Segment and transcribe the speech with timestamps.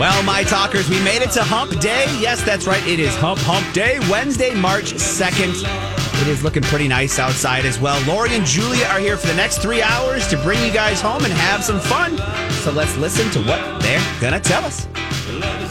[0.00, 2.06] Well, my talkers, we made it to Hump Day.
[2.18, 2.82] Yes, that's right.
[2.86, 6.22] It is Hump Hump Day, Wednesday, March 2nd.
[6.22, 8.02] It is looking pretty nice outside as well.
[8.06, 11.22] Lori and Julia are here for the next three hours to bring you guys home
[11.22, 12.16] and have some fun.
[12.62, 14.88] So let's listen to what they're going to tell us.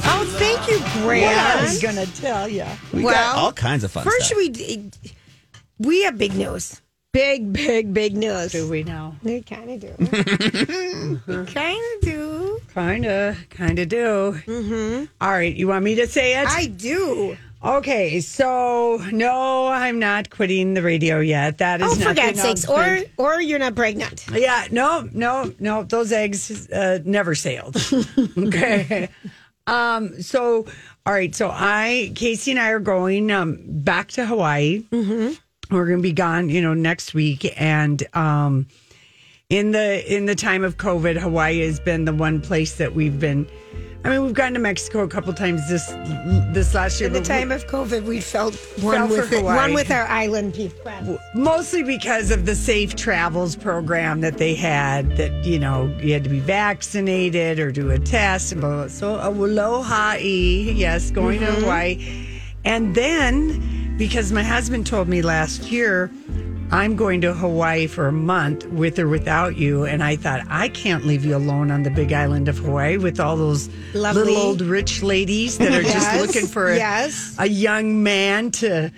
[0.06, 1.36] Oh, thank you, Grant.
[1.36, 2.66] What are we gonna tell you?
[2.94, 4.38] We Well, got all kinds of fun First, stuff.
[4.38, 4.92] we
[5.80, 6.80] we have big news.
[7.12, 8.52] Big, big, big news.
[8.52, 9.16] Do we know?
[9.24, 9.96] We kind of do.
[11.28, 12.60] We kind of do.
[12.74, 14.40] Kind of, kind of do.
[14.46, 15.06] Mm-hmm.
[15.20, 16.48] right, you want me to say it?
[16.48, 17.36] I do.
[17.66, 21.58] okay, so no, I'm not quitting the radio yet.
[21.58, 22.70] That is Oh, for not God's the sakes!
[22.70, 24.28] Or, or you're not pregnant.
[24.32, 25.84] yeah, no, no, no.
[25.84, 27.76] Those eggs uh, never sailed.
[28.38, 29.10] okay.
[29.66, 30.22] Um.
[30.22, 30.68] So,
[31.08, 31.34] all right.
[31.34, 34.84] So, I, Casey, and I are going um back to Hawaii.
[34.92, 35.34] Mm-hmm.
[35.70, 38.67] We're going to be gone, you know, next week, and um,
[39.50, 43.20] in the in the time of COVID, Hawaii has been the one place that we've
[43.20, 43.48] been.
[44.03, 45.86] I mean, we've gone to Mexico a couple times this
[46.53, 47.08] this last year.
[47.08, 49.58] In the time of COVID, we felt one Felt for with it, Hawaii.
[49.58, 51.20] one with our island people.
[51.36, 56.23] mostly because of the safe travels program that they had that you know you had
[56.23, 58.88] to be vaccinated or do a test and blah, blah, blah.
[58.88, 62.26] so aloha yes going to hawaii
[62.65, 63.61] and then
[63.99, 66.10] because my husband told me last year
[66.71, 70.67] i'm going to hawaii for a month with or without you and i thought i
[70.70, 74.23] can't leave you alone on the big island of hawaii with all those Lovely.
[74.23, 77.36] little old rich ladies that are just looking for a, yes.
[77.38, 78.92] a young man to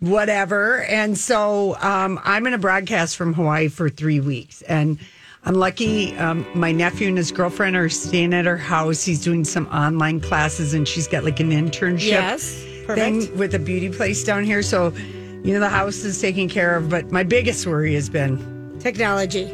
[0.00, 0.82] whatever.
[0.82, 4.62] And so um, I'm going to broadcast from Hawaii for three weeks.
[4.62, 4.98] And
[5.44, 6.16] I'm lucky.
[6.16, 9.04] Um, my nephew and his girlfriend are staying at her house.
[9.04, 12.64] He's doing some online classes, and she's got like an internship Yes,
[12.94, 14.62] thing with a beauty place down here.
[14.62, 14.92] So,
[15.44, 16.88] you know, the house is taken care of.
[16.88, 19.44] But my biggest worry has been Technology,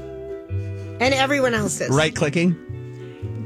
[1.00, 1.91] and everyone else's.
[1.91, 2.56] right clicking.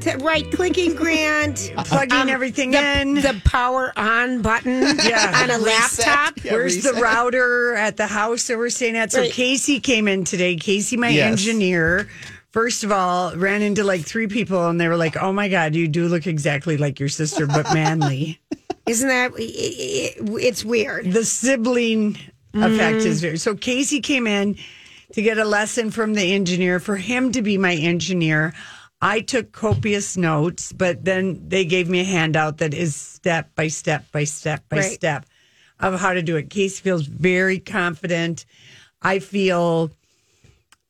[0.01, 1.73] T- right clicking, Grant.
[1.77, 3.15] plugging everything Um, the, in.
[3.15, 5.41] the power on button Yeah.
[5.43, 6.05] on a Reset.
[6.07, 6.43] laptop.
[6.45, 7.03] Yeah, Where's the reset.
[7.03, 9.11] router at the house that we're staying at?
[9.11, 9.31] So Right.
[9.31, 10.55] Casey came in today.
[10.55, 11.31] Casey, my Yes.
[11.31, 12.07] engineer,
[12.51, 15.75] first of all, ran into like three people and they were like, oh my God,
[15.75, 18.39] you do look exactly like your sister, but manly.
[18.89, 19.31] Isn't that?
[19.37, 21.11] It, it, it's weird.
[21.11, 22.63] the sibling mm-hmm.
[22.63, 23.37] effect is very.
[23.37, 24.57] So Casey came in
[25.13, 28.53] to get a lesson from the engineer for him to be my engineer.
[29.01, 33.69] I took copious notes, but then they gave me a handout that is step by
[33.69, 34.91] step by step by Right.
[34.91, 35.25] step
[35.79, 36.49] of how to do it.
[36.49, 38.45] Casey feels very confident.
[39.01, 39.91] I feel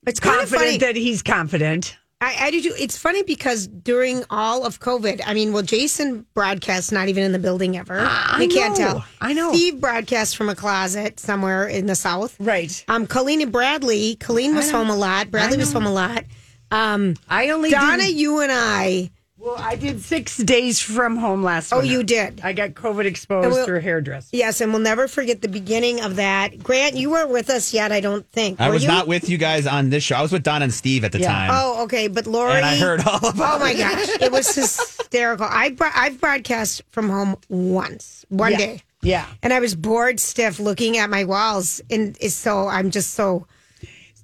[0.08, 0.72] It's kind of funny.
[0.72, 1.98] confident that he's confident.
[2.22, 2.74] I, I do too.
[2.78, 7.32] It's funny because during all of COVID, I mean, well, Jason broadcasts not even in
[7.32, 8.00] the building ever.
[8.00, 8.86] I you can't know.
[8.88, 9.06] tell.
[9.22, 9.54] I know.
[9.54, 12.36] Steve broadcasts from a closet somewhere in the south.
[12.40, 12.84] Right.
[12.90, 14.16] Um, Colleen and Bradley.
[14.16, 15.32] Colleen was home a lot.
[15.32, 16.26] Bradley was home a lot.
[16.72, 19.12] Um, I only Donna, did, you and I.
[19.40, 21.72] well, I did six days from home last.
[21.72, 21.92] Oh, winter.
[21.94, 22.42] you did.
[22.44, 24.28] I got COVID exposed well- through a hairdresser.
[24.34, 26.62] Yes, and we'll never forget the beginning of that.
[26.62, 28.60] Grant, you weren't with us yet, I don't think.
[28.60, 28.90] I Were was you?
[28.90, 30.16] not with you guys on this show.
[30.18, 31.28] I was with Don and Steve at the Yeah.
[31.34, 31.50] time.
[31.54, 32.54] Oh, okay, but Lori.
[32.54, 33.40] and I heard all about it.
[33.56, 35.48] Oh my gosh, it was hysterical.
[35.50, 38.58] I bro- I've broadcast from home once, one Yeah.
[38.58, 39.26] day, Yeah.
[39.42, 43.48] and I was bored stiff looking at my walls, and it's so I'm just so.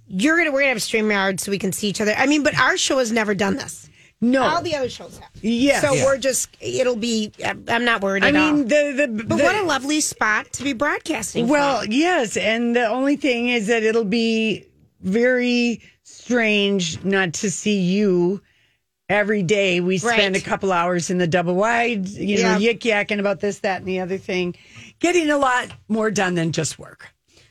[0.08, 2.14] You're gonna we're gonna have a StreamYard so we can see each other.
[2.16, 3.85] I mean, but our show has never done this.
[4.22, 4.42] No.
[4.44, 5.30] All the other shows have.
[5.42, 5.82] Yes.
[5.82, 6.06] So Yeah.
[6.06, 7.32] we're just it'll be.
[7.68, 8.52] I'm not worried I at all.
[8.54, 11.48] mean, the the But the- what a lovely spot to be broadcasting.
[11.48, 11.92] well, from.
[11.92, 14.66] yes, and the only thing is that it'll be
[15.02, 18.42] very strange not to see you
[19.10, 19.80] every day.
[19.82, 20.42] We spend Right.
[20.42, 22.74] a couple hours in the double wide, you know, Yeah.
[22.74, 24.56] yik yakking about this, that, and the other thing,
[25.00, 27.10] getting a lot more done than just work.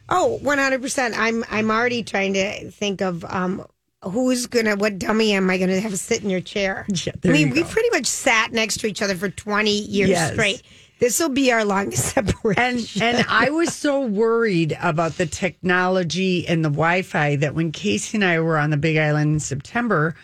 [0.08, 1.14] Oh, 100%.
[1.16, 3.64] I'm I'm already trying to think of um
[4.10, 6.86] who's gonna what dummy am I gonna have sit in your chair?
[6.88, 10.32] Yeah, I mean, we pretty much sat next to each other for twenty years Yes.
[10.32, 10.62] straight.
[11.00, 12.62] This will be our longest separation.
[13.02, 18.16] And and I was so worried about the technology and the Wi-Fi that when Casey
[18.18, 20.14] and I were on the Big Island in September,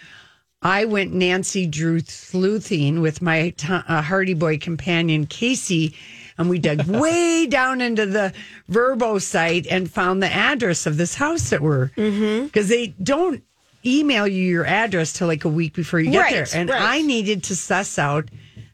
[0.62, 5.94] I went Nancy Drew sleuthing with my t- uh, Hardy Boy companion Casey,
[6.38, 8.32] and we dug way down into the
[8.70, 13.42] Vrbo site and found the address of this house that we're because they don't
[13.84, 16.82] email you your address till like a week before you get Right, there, and right.
[16.82, 18.28] I needed to suss out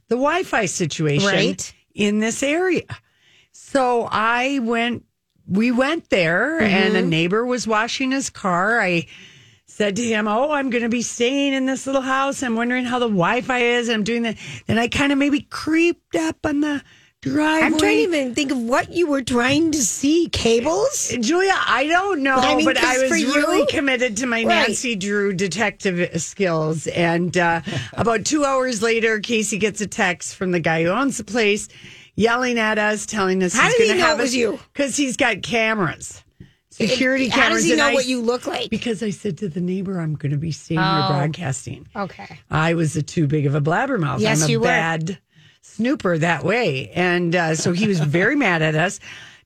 [0.08, 1.75] the Wi-Fi situation Right.
[1.94, 2.85] in this area.
[3.53, 5.05] So I went,
[5.49, 7.05] we went there, and Mm-hmm.
[7.05, 8.81] a neighbor was washing his car.
[8.81, 9.06] I
[9.67, 12.43] said to him, Oh, I'm going to be staying in this little house.
[12.43, 13.88] I'm wondering how the Wi Fi is.
[13.88, 14.37] I'm doing that.
[14.67, 16.82] Then I kind of maybe creeped up on the
[17.31, 17.67] driveway.
[17.67, 20.28] I'm trying to even think of what you were trying to see.
[20.31, 21.12] Cables?
[21.20, 24.38] Julia, I don't know, I mean, but I was for you- really committed to my
[24.44, 24.69] Right.
[24.69, 26.87] Nancy Drew detective skills.
[26.88, 27.62] And uh,
[27.94, 31.69] about two hours later, Casey gets a text from the guy who owns the place,
[32.14, 34.37] yelling at us, telling us How he's did he going to know have it was
[34.37, 34.58] you?
[34.73, 36.23] Because he's got cameras,
[36.70, 37.44] security cameras.
[37.49, 38.70] How does he know I- what you look like?
[38.70, 41.08] Because I said to the neighbor, I'm going to be here Oh.
[41.08, 41.87] broadcasting.
[41.96, 42.38] Okay.
[42.50, 44.20] I was a too big of a blabbermouth.
[44.20, 44.67] Yes, I'm a you were.
[45.67, 46.91] Snooper that way.
[46.91, 49.01] And uh, so he was very mad at us,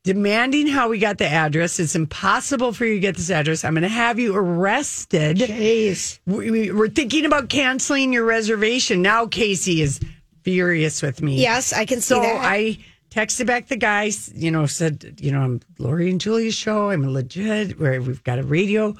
[0.05, 1.81] demanding how we got the address.
[1.81, 3.65] It's impossible for you to get this address.
[3.65, 5.39] I'm going to have you arrested.
[5.39, 6.19] Jeez.
[6.27, 9.03] We, we, we're thinking about canceling your reservation.
[9.03, 10.01] Now Casey is
[10.43, 11.41] furious with me.
[11.41, 12.45] Yes, I can see So that.
[12.45, 12.79] I
[13.11, 16.91] texted back the guys, you know, said, you know, I'm Lori and Julia's show.
[16.91, 17.79] I'm a legit.
[17.81, 18.95] Where we've got a radio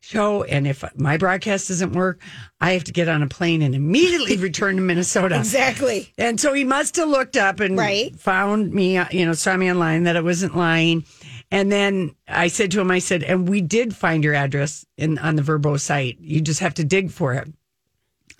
[0.00, 2.20] show, and if my broadcast doesn't work,
[2.60, 5.36] I have to get on a plane and immediately return to Minnesota.
[5.38, 6.12] exactly.
[6.18, 8.14] And so he must have looked up and Right.
[8.18, 11.04] found me, you know, saw me online that I wasn't lying.
[11.52, 15.18] And then I said to him, I said, and we did find your address in
[15.18, 16.18] on the Vrbo site.
[16.20, 17.48] You just have to dig for it.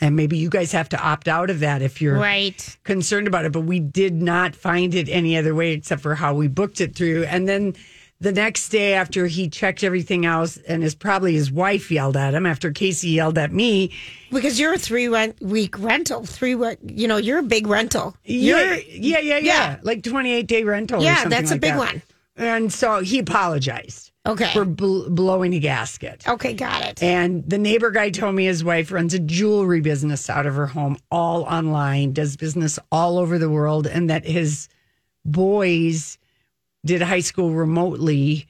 [0.03, 2.77] And maybe you guys have to opt out of that if you're Right.
[2.85, 6.33] concerned about it, but we did not find it any other way except for how
[6.35, 7.25] we booked it through.
[7.25, 7.75] And then
[8.21, 12.35] the next day after he checked everything out and his probably his wife yelled at
[12.35, 13.93] him after Casey yelled at me.
[14.31, 16.25] Because you're a three rent week rental.
[16.27, 18.15] Three we- you know, you're a big rental.
[18.25, 19.77] Yeah, You're yeah, yeah, yeah, yeah.
[19.83, 21.01] Like 28 day rental.
[21.01, 21.79] or Yeah, that's a like big that.
[21.79, 22.03] one.
[22.37, 24.51] And so he apologized Okay.
[24.53, 26.27] for bl- blowing a gasket.
[26.29, 27.03] Okay, got it.
[27.03, 30.67] And the neighbor guy told me his wife runs a jewelry business out of her
[30.67, 34.69] home, all online, does business all over the world, and that his
[35.25, 36.19] boys
[36.85, 38.47] did high school remotely.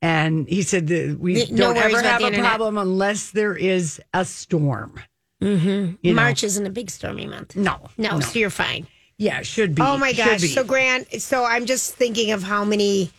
[0.00, 2.44] And he said that we The- don't worries ever have a internet.
[2.48, 5.00] problem unless there is a storm.
[5.40, 5.94] Mm-hmm.
[6.02, 6.22] You know?
[6.22, 7.56] March isn't a big stormy month.
[7.56, 8.86] No, No, so you're fine.
[9.18, 9.82] Yeah, it should be.
[9.82, 10.40] Oh my Should gosh.
[10.40, 10.48] be.
[10.48, 13.10] So Grant, so I'm just thinking of how many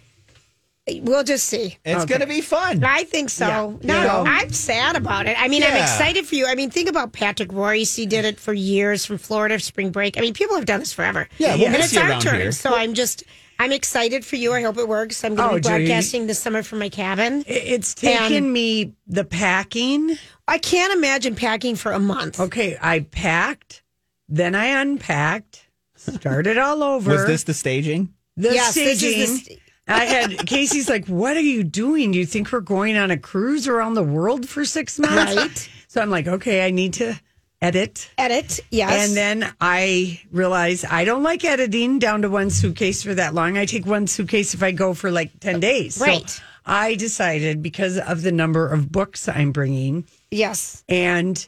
[1.02, 1.78] we'll just see.
[1.86, 2.84] It's going to be fun.
[2.84, 3.48] I think so.
[3.48, 3.88] Yeah.
[3.88, 4.24] No, You know?
[4.28, 5.42] I'm sad about it.
[5.42, 6.46] I mean, I'm excited for you.
[6.46, 7.96] I mean, think about Patrick Royce.
[7.96, 10.18] He did it for years from Florida spring break.
[10.18, 11.30] I mean, people have done this forever.
[11.38, 12.36] Yeah, we'll and miss it's you our around turn.
[12.42, 12.52] here.
[12.52, 13.24] So I'm just,
[13.60, 14.54] I'm excited for you.
[14.54, 15.24] I hope it works.
[15.24, 15.76] I'm going to Oh, be Judy.
[15.86, 17.44] broadcasting this summer from my cabin.
[17.48, 20.18] It's taken And- me the packing.
[20.48, 22.40] I can't imagine packing for a month.
[22.40, 23.84] Okay, I packed,
[24.28, 27.12] then I unpacked, started all over.
[27.12, 28.14] Was this the staging?
[28.36, 29.20] the Yes, this is staging?
[29.20, 32.12] the st- I had Casey's like, "What are you doing?
[32.12, 35.70] Do you think we're going on a cruise around the world for six months?" Right.
[35.88, 37.20] So I'm like, "Okay, I need to
[37.64, 39.08] edit." Edit, yes.
[39.08, 43.58] And then I realized I don't like editing down to one suitcase for that long.
[43.58, 45.96] I take one suitcase if I go for like 10 days.
[45.96, 46.42] So Right.
[46.66, 50.84] I decided because of the number of books I'm bringing yes.
[50.88, 51.46] and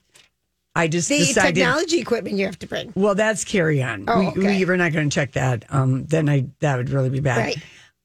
[0.75, 2.92] I just The decided technology equipment you have to bring.
[2.96, 4.06] well, that's carry on.
[4.10, 4.58] Oh, we, okay.
[4.60, 5.63] we, we're not going to check that.
[5.70, 7.38] Um, then I that would really be bad.
[7.38, 7.58] Right.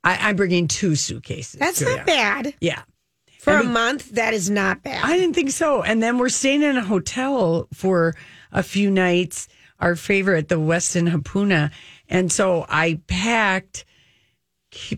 [0.05, 1.59] I, I'm bringing two suitcases.
[1.59, 2.07] That's not on.
[2.07, 2.55] bad.
[2.61, 2.83] Yeah.
[3.41, 5.03] For a mean- month, that is not bad.
[5.05, 5.83] I didn't think so.
[5.83, 8.15] And then we're staying in a hotel for
[8.53, 11.71] a few nights, our favorite, the Westin Hapuna.
[12.09, 13.85] And so I packed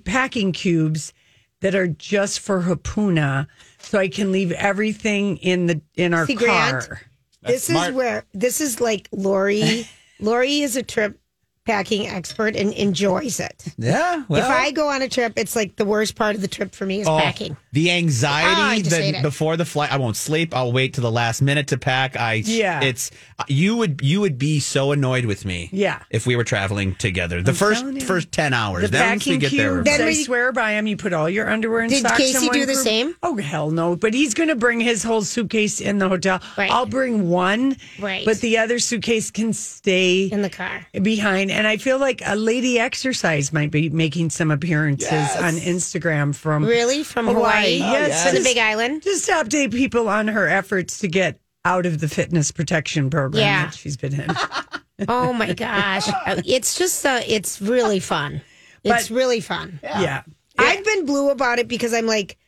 [0.05, 1.13] packing cubes
[1.61, 3.47] that are just for Hapuna
[3.79, 6.47] so I can leave everything in the in our See, car.
[6.47, 6.89] Grant,
[7.43, 7.91] this smart.
[7.91, 9.89] is where this is like Lori.
[10.21, 11.19] Lori is a trip
[11.64, 13.64] packing expert and enjoys it.
[13.78, 14.25] Yeah.
[14.28, 16.75] Well, if I go on a trip, it's like the worst part of the trip
[16.75, 17.57] for me is Oh, packing.
[17.73, 20.54] The Oh, anxiety ah, just hate that before the flight, I won't sleep.
[20.54, 22.16] I'll wait to the last minute to pack.
[22.16, 22.81] I Yeah.
[22.83, 23.11] it's
[23.49, 25.69] you would you would be so annoyed with me.
[25.73, 26.00] Yeah.
[26.11, 27.42] if we were traveling together.
[27.42, 28.07] The first telling you.
[28.07, 28.83] first ten hours.
[28.83, 29.99] The then we packing get there, we're cubes, fine.
[29.99, 30.87] Then I we- swear by him.
[30.88, 32.85] You put all your underwear and Did socks in Casey one do the group.
[32.85, 33.14] same?
[33.23, 33.95] Oh hell no!
[33.97, 36.40] But he's going to bring his whole suitcase in the hotel.
[36.59, 36.71] Right.
[36.71, 38.25] I'll bring one, Right.
[38.25, 40.87] But the other suitcase can stay In the car.
[41.00, 41.52] behind.
[41.53, 46.65] And I feel like a lady exercise might be making some appearances on Instagram from
[46.65, 47.05] Really?
[47.05, 47.79] From Hawaii.
[47.79, 47.93] Hawaii?
[48.09, 49.03] yes, From the just- Big Island?
[49.03, 53.43] Just to update people on her efforts to get out of the fitness protection program
[53.43, 53.65] Yeah.
[53.67, 54.29] that she's been in.
[55.09, 56.07] Oh my gosh.
[56.47, 58.41] It's just, uh, it's really fun.
[58.85, 59.81] It's really fun.
[59.83, 60.23] yeah.
[60.59, 62.42] I've been blue about it because I'm like, uh,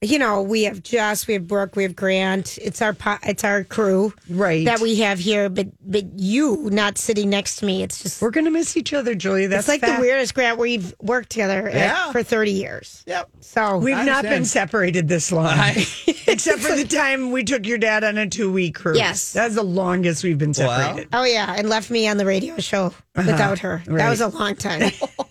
[0.00, 2.56] you know, we have Jess, we have Brooke, we have Grant.
[2.58, 4.64] It's our po- it's our crew Right.
[4.64, 5.48] that we have here.
[5.48, 9.16] But but you not sitting next to me, it's just We're gonna miss each other,
[9.16, 9.48] Julia.
[9.48, 9.96] That's it's like fact.
[9.96, 13.02] the weirdest Grant we've worked together at- for 30 years.
[13.08, 13.28] Yep.
[13.40, 15.58] So We've not been separated this long,
[16.28, 18.98] except for the time we took your dad on a two week cruise.
[18.98, 19.32] Yes.
[19.32, 21.08] that's the longest we've been separated.
[21.12, 22.86] Oh yeah, and left me on the radio show
[23.16, 23.24] uh-huh.
[23.26, 23.82] without her.
[23.86, 24.78] That was a long time.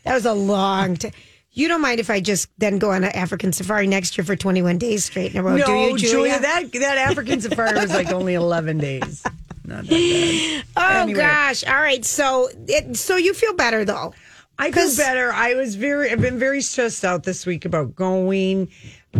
[0.03, 1.13] that was a long time.
[1.57, 4.35] You don't mind if I just then go on an African safari next year for
[4.35, 5.57] 21 days straight in a row?
[5.57, 6.39] do no, you, Julia?
[6.39, 9.23] that that African safari was like only eleven days.
[9.65, 10.65] Not that bad.
[10.77, 11.19] oh Anyway.
[11.19, 11.63] gosh!
[11.65, 14.13] All right, so it, so you feel better though?
[14.59, 15.31] I feel better.
[15.33, 18.69] I was very, I've been very stressed out this week about going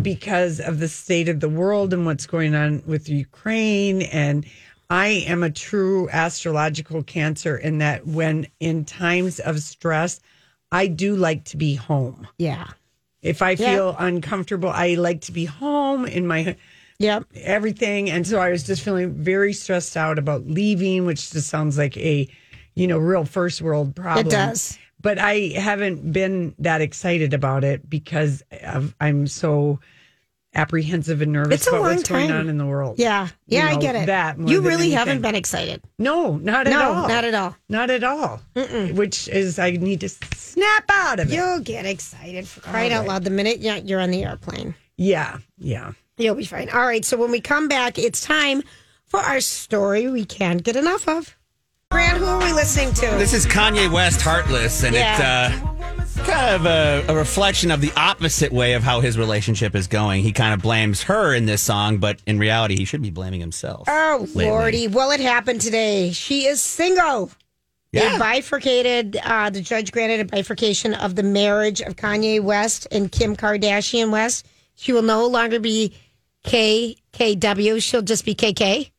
[0.02, 4.04] because of the state of the world and what's going on with Ukraine.
[4.04, 4.46] And
[4.90, 10.20] I am a true astrological cancer in that when in times of stress,
[10.72, 12.28] I do like to be home.
[12.38, 12.68] Yeah.
[13.22, 16.56] If I feel uncomfortable, I like to be home in my
[17.00, 17.26] Yep.
[17.36, 18.10] everything.
[18.10, 21.96] And so I was just feeling very stressed out about leaving, which just sounds like
[21.98, 22.28] a,
[22.74, 24.28] you know, real first world problem.
[24.28, 24.80] It does.
[25.00, 29.80] But I haven't been that excited about it because of, I'm so
[30.56, 32.38] apprehensive and nervous It's a about long what's going time.
[32.40, 32.98] on in the world.
[33.00, 33.28] Yeah.
[33.46, 34.06] Yeah, You I know, get it.
[34.08, 35.22] that more you than really haven't anything.
[35.24, 35.82] been excited.
[36.00, 37.08] No, not at No, all.
[37.08, 37.56] not at all.
[37.70, 38.42] Not at all.
[38.56, 41.36] Which is, I need to snap out of it.
[41.36, 44.74] You'll get excited for crying out loud the minute you're you're on the airplane.
[44.98, 45.92] Yeah, yeah.
[46.18, 46.70] You'll be fine.
[46.70, 47.06] All right.
[47.06, 48.64] So when we come back, it's time
[49.06, 51.36] for our story we can't get enough of.
[51.92, 53.02] Grant, who are we listening to?
[53.18, 55.50] This is Kanye West Heartless, and Yeah.
[55.52, 55.68] it's uh,
[56.18, 60.24] kind of a, a reflection of the opposite way of how his relationship is going.
[60.24, 63.40] He kind of blames her in this song, but in reality, he should be blaming
[63.40, 63.88] himself.
[63.88, 64.46] Oh, lately.
[64.46, 64.88] Lordy.
[64.88, 66.12] Well, it happened today.
[66.12, 67.32] She is single.
[67.94, 73.12] They bifurcated, uh, the judge granted a bifurcation of the marriage of Kanye West and
[73.12, 74.46] Kim Kardashian West.
[74.76, 75.94] She will no longer be
[76.46, 77.82] KKW.
[77.82, 78.92] She'll just be KK.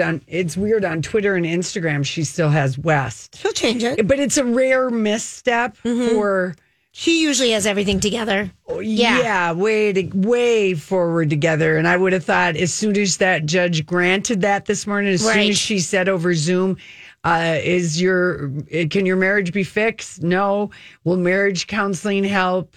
[0.00, 3.36] On, it's weird on Twitter and Instagram, she still has West.
[3.38, 4.06] She'll change it.
[4.06, 6.08] But it's a rare misstep Mm-hmm.
[6.14, 6.54] for
[6.92, 8.50] She usually has everything together.
[8.80, 9.18] yeah.
[9.20, 9.52] Yeah.
[9.52, 11.76] way to way forward together.
[11.76, 15.22] And I would have thought as soon as that judge granted that this morning, as
[15.22, 16.76] soon as she said over Zoom,
[17.24, 18.50] uh, is your
[18.90, 20.22] can your marriage be fixed?
[20.22, 20.70] No.
[21.04, 22.74] Will marriage counseling help?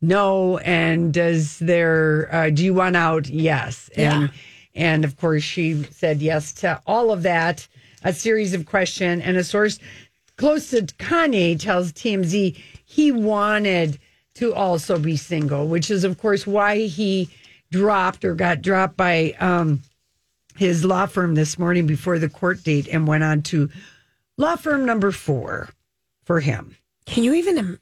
[0.00, 0.58] No.
[0.58, 3.28] And does there uh, do you want out?
[3.28, 3.90] Yes.
[3.96, 4.30] And
[4.78, 7.66] and of course she said yes to all of that.
[8.04, 9.78] A series of question and a source
[10.36, 12.56] close to Kanye tells TMZ
[12.86, 13.98] he wanted
[14.34, 17.28] to also be single, which is, of course, why he
[17.72, 19.82] dropped or got dropped by um,
[20.56, 23.68] his law firm this morning before the court date and went on to
[24.36, 25.68] law firm number four
[26.24, 26.76] for him.
[27.04, 27.78] Can you even?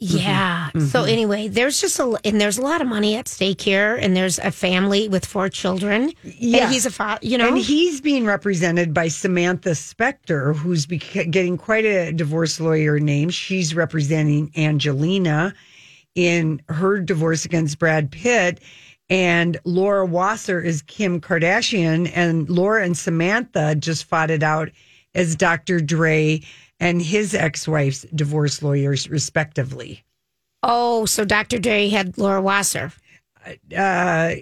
[0.00, 0.70] Im- Yeah.
[0.70, 1.08] So mm-hmm.
[1.08, 4.38] anyway, there's just a and there's a lot of money at stake here, and there's
[4.38, 6.12] a family with four children.
[6.22, 6.64] Yeah.
[6.64, 7.20] and he's a father.
[7.22, 12.60] You know, And he's being represented by Samantha Spector, who's bec- getting quite a divorce
[12.60, 13.30] lawyer name.
[13.30, 15.54] She's representing Angelina
[16.14, 18.60] in her divorce against Brad Pitt.
[19.08, 22.10] And Laura Wasser is Kim Kardashian.
[22.14, 24.70] And Laura and Samantha just fought it out
[25.14, 25.80] as Dr.
[25.80, 26.40] Dre
[26.80, 30.02] and his ex wife's divorce lawyers, respectively.
[30.62, 31.58] oh, so Dr.
[31.58, 32.92] Dre had Laura Wasser.
[33.76, 34.34] Uh,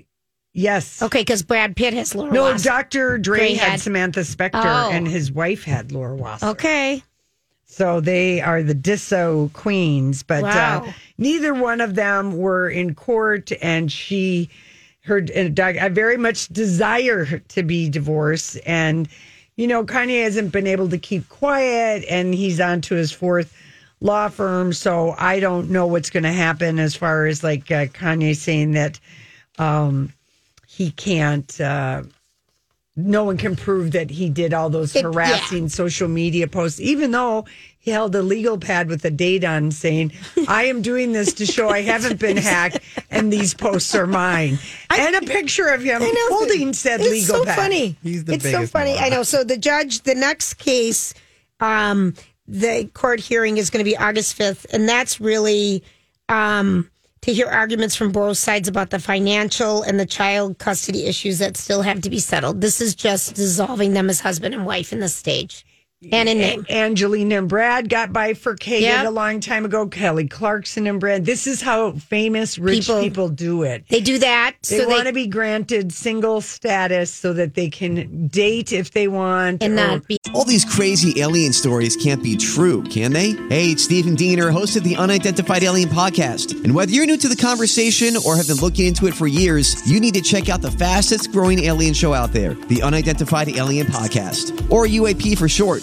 [0.52, 1.02] yes.
[1.02, 2.33] Okay, because Brad Pitt has Laura.
[2.33, 2.64] No, Wasser.
[2.68, 3.18] Dr.
[3.18, 4.90] Dre, Dre had, had- Samantha Spector, Oh.
[4.90, 6.47] and his wife had Laura Wasser.
[6.47, 7.02] Okay.
[7.66, 10.85] So they are the Disso queens, but Wow.
[10.87, 13.52] uh, neither one of them were in court.
[13.62, 14.49] And she,
[15.02, 18.59] her, and Doug, I very much desire to be divorced.
[18.66, 19.07] And,
[19.59, 23.53] you know, Kanye hasn't been able to keep quiet and he's on to his fourth
[24.00, 24.73] law firm.
[24.73, 28.71] So I don't know what's going to happen as far as like uh, Kanye saying
[28.73, 29.00] that
[29.59, 30.12] um,
[30.69, 31.61] he can't.
[31.61, 32.05] Uh,
[32.95, 37.45] no one can prove that he did all those harassing social media posts, even though
[37.88, 40.12] he held a legal pad with a date on saying,
[40.47, 42.80] I am doing this to show I haven't been hacked
[43.11, 44.59] and these posts are mine.
[44.90, 46.37] and a picture of him I know.
[46.37, 47.57] holding said it's legal so pad.
[47.57, 47.97] funny.
[48.02, 48.99] He's the it's so biggest funny.
[48.99, 49.23] I know.
[49.23, 51.14] So the judge, the next case,
[51.61, 52.12] um,
[52.47, 55.83] the court hearing is going to be August fifth, and that's really
[56.28, 56.90] um,
[57.23, 61.57] to hear arguments from both sides about the financial and the child custody issues that
[61.57, 62.61] still have to be settled.
[62.61, 65.64] This is just dissolving them as husband and wife in this stage
[66.12, 66.67] and in name.
[66.71, 69.07] Angelina and Brad got bifurcated Yep.
[69.07, 69.87] a long time ago.
[69.87, 71.25] Kelly Clarkson and Brad.
[71.25, 73.85] This is how famous rich People- people, do it.
[73.88, 77.69] They do that They so want they to be granted single status so that they
[77.69, 79.62] can date if they want.
[79.62, 83.31] and or- not be All these crazy alien stories can't be true, can they?
[83.49, 86.52] Hey, it's Stephen Diener, host of the Unidentified Alien Podcast.
[86.64, 89.75] And whether you're new to the conversation or have been looking into it for years,
[89.90, 93.87] you need to check out the fastest growing alien show out there, the Unidentified Alien
[93.87, 95.83] Podcast, or UAP for short.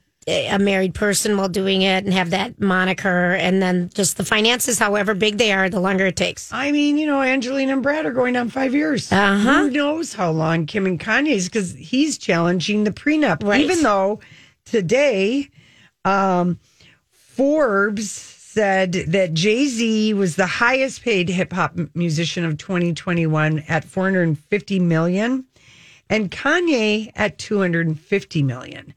[0.31, 4.79] a married person while doing it and have that moniker and then just the finances
[4.79, 8.05] however big they are the longer it takes I mean, you know, Angelina and Brad
[8.05, 9.11] are going on five years.
[9.11, 9.63] Uh-huh.
[9.63, 13.43] Who knows how long Kim and Kanye's because he's challenging the prenup.
[13.43, 13.61] Right.
[13.61, 14.19] Even though
[14.65, 15.49] today,
[16.05, 16.59] um,
[17.11, 23.85] Forbes said that Jay Z was the highest paid hip hop musician of 2021 at
[23.85, 25.45] 450 million,
[26.09, 28.93] and Kanye at 250 million.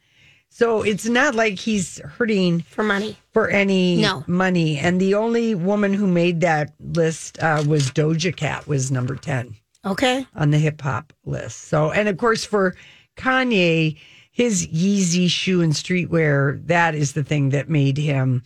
[0.57, 4.23] So it's not like he's hurting for money for any No.
[4.29, 4.79] money.
[4.79, 9.57] And the only woman who made that list uh, was Doja Cat, was number 10
[9.85, 11.63] okay on the hip hop list.
[11.63, 12.77] So, and of course, for
[13.17, 13.99] Kanye,
[14.31, 18.45] his Yeezy shoe and streetwear, that is the thing that made him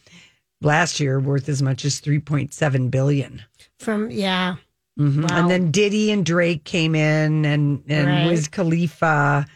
[0.63, 3.43] last year worth as much as 3.7 billion.
[3.79, 4.57] from yeah
[4.99, 5.29] Mhm.
[5.31, 5.39] Wow.
[5.39, 8.27] And then Diddy and Drake came in and, and Right.
[8.27, 9.47] Wiz Khalifa.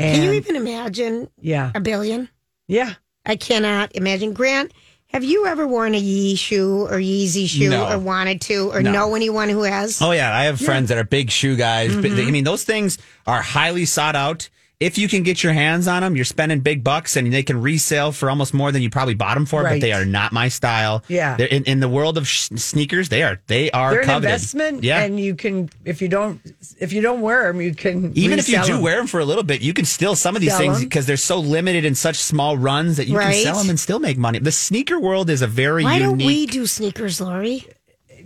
[0.00, 1.70] And can you even imagine yeah.
[1.74, 2.28] a billion
[2.66, 2.94] Yeah.
[3.26, 4.72] i cannot imagine grant
[5.12, 7.88] have you ever worn a Yee shoe or Yeezy shoe No.
[7.90, 8.92] or wanted to or No.
[8.92, 10.00] know anyone who has?
[10.00, 11.90] Oh yeah, I have friends that are big shoe guys.
[11.90, 12.28] Mm-hmm.
[12.28, 14.48] I mean, those things are highly sought out.
[14.80, 17.60] If you can get your hands on them, you're spending big bucks, and they can
[17.60, 19.62] resell for almost more than you probably bought them for.
[19.62, 21.04] But they are not my style.
[21.06, 21.36] Yeah.
[21.36, 24.82] They're in, in the world of sh- sneakers, they are they are They're an investment,
[24.82, 25.02] Yeah.
[25.02, 26.40] and you can if you don't
[26.78, 28.80] if you don't wear them, you can even if you do do 'em.
[28.82, 30.84] wear them for a little bit, you can still some of these Sell things 'em.
[30.84, 33.34] because they're so limited in such small runs that you Right.
[33.34, 34.38] can sell them and still make money.
[34.38, 36.08] The sneaker world is a very Why unique.
[36.18, 37.66] don't we do sneakers, Lori?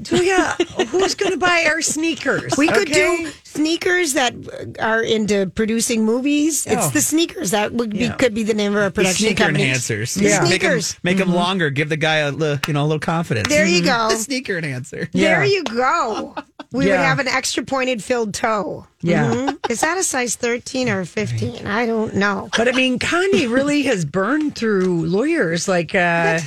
[0.02, 0.56] Julia,
[0.88, 2.56] who's going to buy our sneakers?
[2.56, 3.24] We could okay?
[3.24, 4.34] do sneakers that
[4.80, 6.66] are into producing movies.
[6.66, 6.90] It's Oh.
[6.90, 8.12] the sneakers that would be Yeah.
[8.14, 9.70] could be the name of our the production sneaker company.
[9.70, 10.14] enhancers.
[10.14, 10.40] The Yeah.
[10.40, 10.46] Make them,
[10.80, 10.96] sneakers.
[11.02, 11.70] make 'em longer.
[11.70, 13.48] Give the guy a li- you know a little confidence.
[13.48, 14.08] There you go.
[14.10, 15.08] The sneaker enhancer.
[15.12, 16.34] There you go.
[16.72, 18.88] We would have an extra pointed filled toe.
[19.00, 19.26] Yeah.
[19.32, 19.70] Mhm.
[19.70, 21.68] Is that a size 13 or 15?
[21.68, 22.48] I don't know.
[22.56, 26.40] But I mean, Kanye really has burned through lawyers like uh,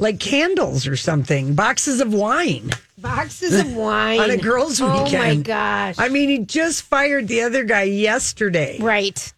[0.00, 2.70] like candles or something, boxes of wine.
[2.98, 4.18] Boxes of wine.
[4.20, 5.96] On a girls' Oh my gosh.
[5.98, 8.78] I mean, he just fired the other guy yesterday.
[8.80, 9.32] right.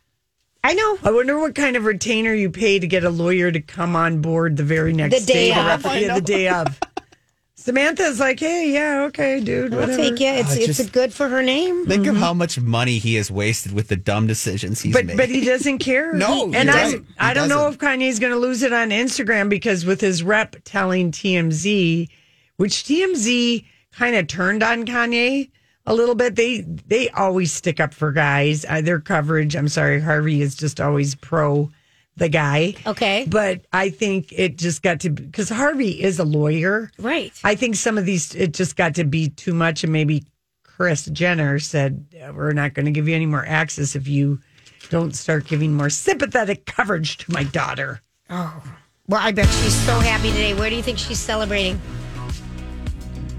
[0.64, 0.96] I know.
[1.03, 4.20] I wonder what kind of retainer you pay to get a lawyer to come on
[4.22, 5.85] board the very next The day to of.
[5.85, 6.79] Yeah, the day of.
[7.62, 9.96] Samantha's like, hey, yeah, okay, dude, I'll whatever.
[10.03, 10.40] take it.
[10.40, 11.87] It's, it's just- good for her name.
[11.87, 15.16] Think of how much money he has wasted with the dumb decisions he's But made.
[15.16, 16.12] but he doesn't care.
[16.12, 16.98] No, He- and you're I right.
[16.98, 17.75] He I don't know doesn't.
[17.75, 22.09] if Kanye's going to lose it on Instagram because with his rep telling TMZ,
[22.57, 25.51] which TMZ kind of turned on Kanye
[25.87, 26.37] a little bit.
[26.37, 28.64] They they always stick up for guys.
[28.68, 31.70] Uh, their coverage, I'm sorry, Harvey is just always pro
[32.16, 32.75] the guy.
[32.87, 33.25] Okay.
[33.29, 36.90] But I think it just got to because Harvey is a lawyer.
[36.98, 37.33] Right.
[37.44, 40.25] I think some of these it just got to be too much, and maybe
[40.62, 44.40] Kris Jenner said we're not going to give you any more access if you
[44.90, 48.01] don't start giving more sympathetic coverage to my daughter.
[48.29, 48.62] Oh.
[49.09, 50.55] Well, I bet she's so happy today.
[50.55, 51.81] Where do you think she's celebrating?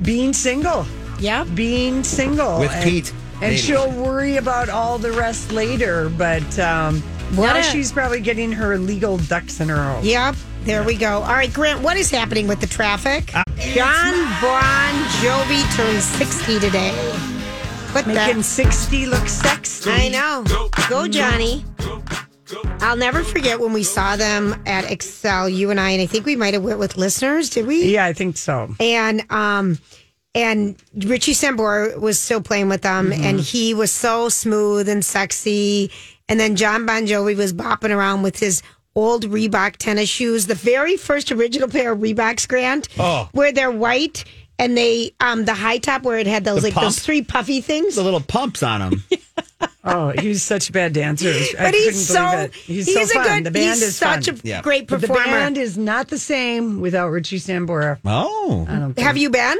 [0.02, 0.86] Being single,
[1.20, 1.44] Yeah.
[1.56, 3.58] being single With and, Pete, and maybe.
[3.58, 6.10] she'll worry about all the rest later.
[6.10, 7.02] But um,
[7.36, 10.00] What now a- she's probably getting her legal ducks in a row.
[10.04, 10.36] Yep.
[10.64, 11.22] There we go.
[11.22, 13.28] All right, Grant, what is happening with the traffic?
[13.58, 16.92] Jon Bon Jovi turns 60 today.
[17.92, 18.44] What Making the?
[18.44, 19.92] sixty look sexy.
[19.92, 20.44] I know.
[20.90, 21.64] Go, Johnny.
[22.82, 26.26] I'll never forget when we saw them at Xcel, you and I, and I think
[26.26, 27.86] we might have went with listeners, did we?
[27.86, 28.76] Yeah, I think so.
[28.80, 29.78] And um
[30.36, 33.24] and Richie Sambora was still playing with them Mm-hmm.
[33.24, 35.92] and he was so smooth and sexy.
[36.34, 38.64] And then Jon Bon Jovi was bopping around with his
[38.96, 43.30] old Reebok tennis shoes, the very first original pair of Reeboks, Grant, Oh.
[43.34, 44.24] where they're white
[44.58, 46.86] and they um the high top where it had those The like pump?
[46.86, 47.94] those three puffy things.
[47.98, 49.04] The little pumps on them.
[49.86, 51.28] Oh, he was such a bad dancer.
[51.30, 52.50] I But couldn't he's so.
[52.54, 53.38] He's, he's, so a fun.
[53.38, 54.36] good the band he's is such fun.
[54.36, 54.62] a Yeah.
[54.64, 55.32] great But the performer.
[55.32, 58.00] band is not the same without Richie Sambora.
[58.06, 58.66] Oh.
[58.68, 59.06] I don't think.
[59.06, 59.58] Have you been?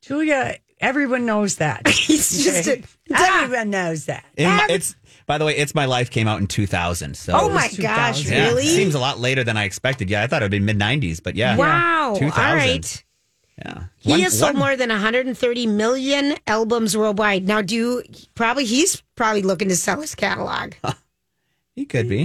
[0.00, 1.86] Julia, everyone knows that.
[1.88, 2.82] He's just a,
[3.14, 4.24] everyone knows that.
[4.38, 4.96] In my- it's
[5.28, 7.16] by the way, it's my life came out in 2000.
[7.16, 8.32] So Oh my was gosh, 2000.
[8.32, 8.66] Yeah, really?
[8.66, 10.10] Seems a lot later than I expected.
[10.10, 11.56] Yeah, I thought it would be mid 90s, but yeah.
[11.56, 12.16] Wow.
[12.18, 12.44] 2000.
[12.44, 13.04] All right.
[13.58, 13.84] Yeah.
[13.98, 17.46] He One- has sold one- more than 130 million albums worldwide.
[17.46, 18.02] Now, do you
[18.34, 20.72] probably he's probably looking to sell his catalog.
[21.74, 22.24] He could be.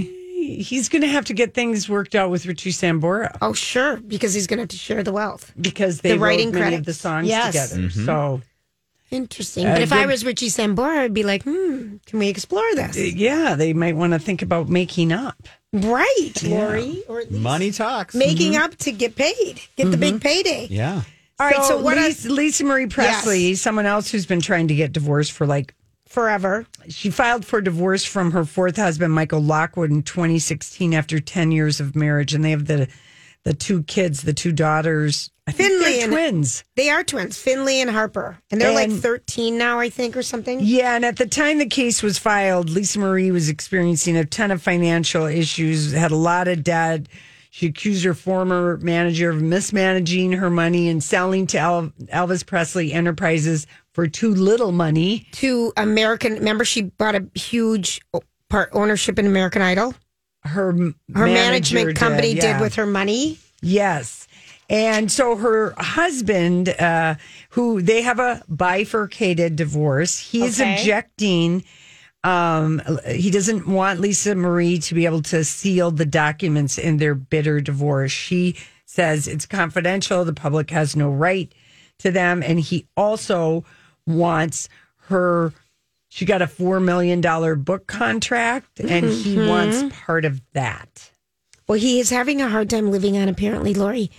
[0.60, 4.34] He's going to have to get things worked out with Richie Sambora Oh, sure, because
[4.34, 5.52] he's going to have to share the wealth.
[5.60, 7.46] because they The writing wrote many of the songs Yes.
[7.70, 7.88] together.
[7.88, 8.04] Mm-hmm.
[8.04, 8.42] So,
[9.14, 9.66] Interesting.
[9.66, 12.96] Uh, but if I was Richie Sambora, I'd be like, hmm, can we explore this?
[12.96, 15.36] yeah, they might want to think about making up.
[15.72, 18.14] right, Lori, or at least Money talks.
[18.14, 20.66] making up to get paid, get the big payday.
[20.70, 21.02] Yeah.
[21.40, 24.92] All right, so, what Lisa, Lisa Marie Presley, someone else who's been trying to get
[24.92, 25.74] divorced for like
[26.06, 26.64] forever?
[26.88, 31.80] She filed for divorce from her fourth husband, Michael Lockwood, in 2016 after 10 years
[31.80, 32.34] of marriage.
[32.34, 32.88] And they have the
[33.42, 35.30] the two kids, the two daughters.
[35.46, 36.64] I Finley they're and- twins.
[36.76, 40.58] They are twins, Finley and Harper, and they're like 13 now, I think, or something.
[40.62, 44.50] Yeah, and at the time the case was filed, Lisa Marie was experiencing a ton
[44.50, 47.08] of financial issues, had a lot of debt.
[47.50, 52.92] She accused her former manager of mismanaging her money and selling to El- Elvis Presley
[52.92, 55.28] Enterprises for too little money.
[55.32, 58.00] To American, remember she bought a huge
[58.48, 59.94] part ownership in American Idol.
[60.42, 60.72] Her
[61.14, 63.38] Her management company did, did with her money.
[63.62, 64.26] Yes.
[64.70, 67.16] And so her husband, uh,
[67.50, 70.72] who they have a bifurcated divorce, he's Okay.
[70.72, 71.64] objecting.
[72.22, 77.14] Um, he doesn't want Lisa Marie to be able to seal the documents in their
[77.14, 78.12] bitter divorce.
[78.12, 80.24] She says it's confidential.
[80.24, 81.52] The public has no right
[81.98, 82.42] to them.
[82.42, 83.64] And he also
[84.06, 84.68] wants
[85.08, 85.52] her.
[86.08, 87.20] She got a $4 million
[87.62, 89.48] book contract and he Mm-hmm.
[89.48, 91.10] wants part of that.
[91.66, 94.10] Well, he is having a hard time living on apparently, Lori.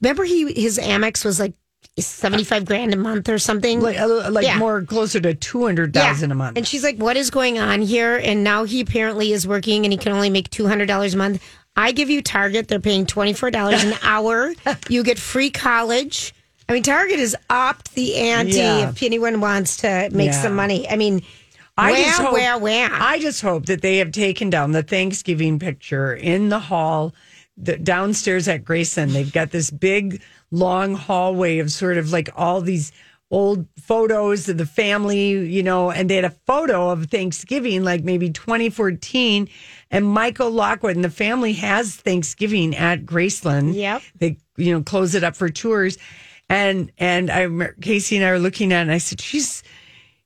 [0.00, 1.54] Remember he his Amex was like
[1.98, 3.80] 75 grand a month or something?
[3.80, 4.58] like uh, like Yeah.
[4.58, 6.34] more closer to two hundred thousand Yeah.
[6.34, 6.56] a month.
[6.58, 9.92] And she's like, "What is going on here?" And now he apparently is working, and
[9.92, 11.42] he can only make two hundred dollars a month.
[11.76, 14.52] I give you Target; they're paying twenty four dollars an hour.
[14.88, 16.34] You get free college.
[16.68, 18.90] I mean, Target has upped the ante Yeah.
[18.90, 20.88] if anyone wants to make some money.
[20.88, 21.22] I mean,
[21.78, 22.34] I just hope?
[22.36, 27.14] I just hope that they have taken down the Thanksgiving picture in the hall,
[27.60, 29.12] the, downstairs at Grayson.
[29.12, 32.92] They've got this big long hallway of sort of like all these
[33.30, 38.02] old photos of the family, you know, and they had a photo of Thanksgiving, like
[38.02, 39.48] maybe 2014.
[39.90, 43.74] And Michael Lockwood and the family has Thanksgiving at Graceland.
[43.74, 44.02] Yep.
[44.18, 45.98] They, you know, close it up for tours.
[46.48, 47.48] And, and I,
[47.82, 49.62] Casey and I were looking at it and I said, she's,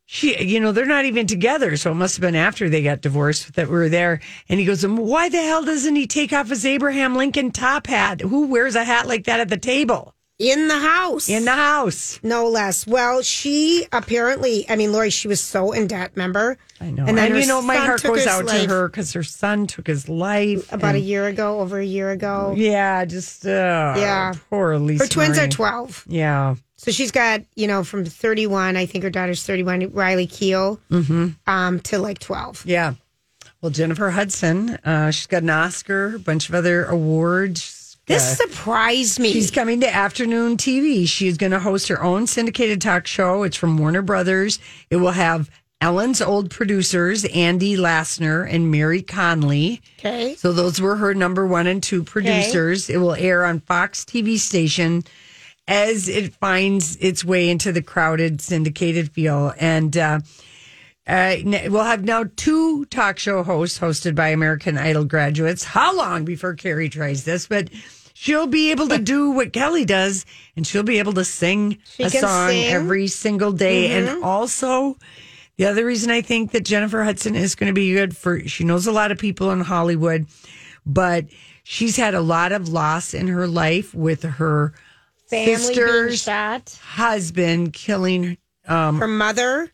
[0.06, 1.76] she, you know, they're not even together.
[1.76, 4.20] So it must have been after they got divorced that we were there.
[4.48, 8.20] And he goes, why the hell doesn't he take off his Abraham Lincoln top hat?
[8.20, 10.14] Who wears a hat like that at the table?
[10.38, 11.28] in the house.
[11.28, 12.18] In the house.
[12.24, 12.84] No less.
[12.84, 16.58] Well, she apparently, I mean, Lori, she was so in debt, remember?
[16.80, 17.02] I know.
[17.02, 18.62] And And, then her you know, my heart goes out life.
[18.62, 20.72] to her because her son took his life.
[20.72, 22.54] About a year ago, over a year ago.
[22.56, 24.32] Yeah, just, uh, Yeah.
[24.50, 25.04] Poor Lisa.
[25.04, 26.06] Her twins are 12.
[26.08, 26.56] Yeah.
[26.82, 31.28] So she's got, you know, from 31, I think her daughter's 31, Riley Keough, Mm-hmm.
[31.46, 32.64] um, to like 12.
[32.66, 32.94] Yeah.
[33.60, 37.96] Well, Jennifer Hudson, uh, she's got an Oscar, a bunch of other awards.
[38.06, 39.32] This Uh, surprised me.
[39.32, 41.06] She's coming to afternoon TV.
[41.06, 43.44] She's going to host her own syndicated talk show.
[43.44, 44.58] It's from Warner Brothers.
[44.90, 45.48] It will have
[45.80, 49.80] Ellen's old producers, Andy Lassner and Mary Connelly.
[50.00, 50.34] okay.
[50.34, 52.90] So those were her number one and two producers.
[52.90, 55.04] It will air on Fox TV station
[55.68, 59.52] as it finds its way into the crowded syndicated feel.
[59.58, 60.20] And uh,
[61.06, 65.64] uh, we'll have now two talk show hosts hosted by American Idol graduates.
[65.64, 67.46] How long before Carrie tries this?
[67.46, 67.70] But
[68.14, 70.24] she'll be able to do what Kelly does,
[70.56, 72.64] and she'll be able to sing She a song sing.
[72.64, 72.76] Mm-hmm.
[72.76, 73.92] every single day.
[73.92, 74.96] And also,
[75.56, 78.64] the other reason I think that Jennifer Hudson is going to be good for, she
[78.64, 80.26] knows a lot of people in Hollywood,
[80.86, 81.26] but
[81.62, 84.72] she's had a lot of loss in her life with her
[85.32, 86.78] Family being sister's shot.
[86.82, 89.70] husband killing um, Her mother.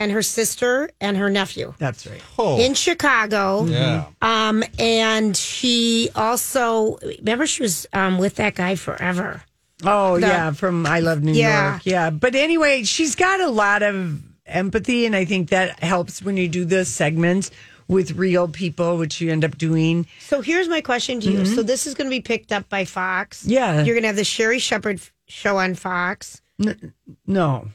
[0.00, 2.20] and her sister and her nephew That's right.
[2.38, 3.64] Oh, in Chicago.
[3.64, 4.06] yeah.
[4.22, 9.42] Um, and she also remember she was um with that guy forever.
[9.84, 11.70] Oh The- yeah, from I Love New Yeah.
[11.72, 11.82] York.
[11.86, 16.36] Yeah, but anyway, she's got a lot of empathy, and I think that helps when
[16.36, 17.50] you do the segments
[17.88, 20.06] with real people, which you end up doing.
[20.20, 21.44] So here's my question to you.
[21.46, 23.42] So this is going to be picked up by Fox.
[23.42, 23.50] Mm-hmm.
[23.50, 23.82] Yeah.
[23.82, 26.42] You're going to have the Sherri Shepherd show on Fox.
[27.26, 27.68] No,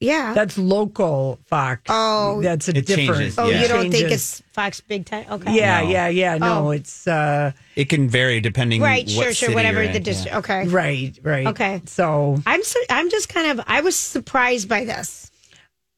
[0.00, 0.32] Yeah.
[0.34, 1.82] that's local Fox.
[1.88, 2.40] Oh.
[2.42, 3.10] that's a It different.
[3.18, 3.62] changes, oh, yeah.
[3.62, 5.26] you don't think it's Fox big time?
[5.30, 5.54] Okay.
[5.54, 5.90] Yeah, No.
[5.90, 6.38] yeah, yeah.
[6.38, 6.70] No, Oh.
[6.70, 8.80] it's uh, It can vary depending.
[8.80, 9.04] Right.
[9.04, 9.32] what Sure.
[9.34, 9.54] Sure.
[9.54, 10.32] Whatever the district.
[10.32, 10.38] Yeah.
[10.38, 10.66] Okay.
[10.68, 11.46] right, right.
[11.48, 11.82] Okay.
[11.86, 15.30] So I'm so, I'm just kind of I was surprised by this.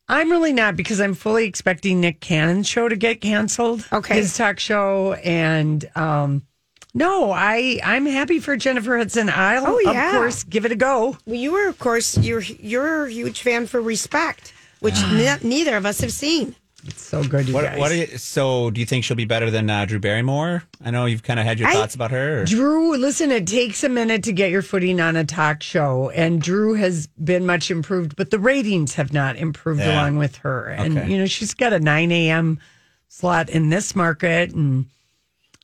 [0.09, 3.87] I'm really not because I'm fully expecting Nick Cannon's show to get canceled.
[3.93, 4.15] Okay.
[4.17, 6.43] His talk show and um
[6.95, 9.29] no, I I'm happy for Jennifer Hudson.
[9.29, 10.11] I'll Oh, yeah.
[10.11, 11.19] of course give it a go.
[11.27, 15.77] Well, you were, of course, you're you're a huge fan for Respect, which ne- neither
[15.77, 16.55] of us have seen.
[16.87, 17.79] It's so good, you What, guys.
[17.79, 20.63] what are you, so do you think she'll be better than uh, Drew Barrymore?
[20.85, 22.43] I know you've kind of had your I- thoughts about her.
[22.43, 26.11] or- Drew, listen, it takes a minute to get your footing on a talk show,
[26.11, 29.95] and Drew has been much improved, but the ratings have not improved Yeah.
[30.01, 30.67] along with her.
[30.69, 31.11] And, Okay.
[31.11, 32.59] you know, she's got a 9 a.m.
[33.09, 34.87] slot in this market, and,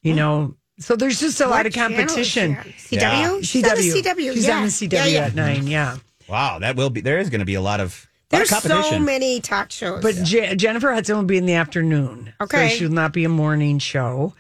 [0.03, 2.59] you know, so there's just a lot What of channel is competition.
[2.77, 3.39] she on?
[3.39, 3.45] CW.
[3.45, 4.33] She's on the CW.
[4.35, 4.57] She's yeah.
[4.57, 5.25] on the CW Yeah, yeah.
[5.27, 5.97] at 9, yeah.
[6.29, 7.01] Wow, that will be.
[7.03, 10.03] There is going to be a lot of, lot There's so many talk shows.
[10.03, 12.33] But Je- Jennifer Hudson will be in the afternoon.
[12.41, 12.71] Okay.
[12.71, 14.33] So she will not be a morning show.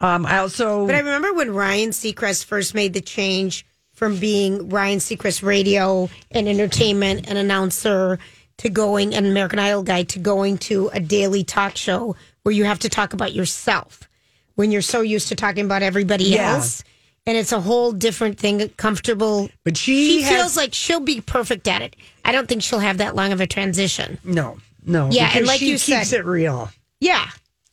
[0.00, 0.86] Um, I also.
[0.86, 6.08] But I remember when Ryan Seacrest first made the change from being Ryan Seacrest radio
[6.30, 8.18] and entertainment and announcer
[8.58, 12.64] to going an American Idol guy to going to a daily talk show where you
[12.64, 14.08] have to talk about yourself
[14.56, 16.54] when you're so used to talking about everybody Yeah.
[16.54, 16.82] else.
[17.26, 19.48] And it's a whole different thing, comfortable.
[19.64, 21.96] But she she has- feels like she'll be perfect at it.
[22.24, 24.18] I don't think she'll have that long of a transition.
[24.24, 25.08] no, no.
[25.10, 26.70] Yeah, and like she you keeps said- it real.
[27.00, 27.26] Yeah.